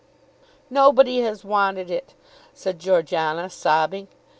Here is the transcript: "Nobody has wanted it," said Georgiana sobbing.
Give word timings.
"Nobody 0.71 1.19
has 1.19 1.45
wanted 1.45 1.91
it," 1.91 2.15
said 2.55 2.79
Georgiana 2.79 3.51
sobbing. 3.51 4.07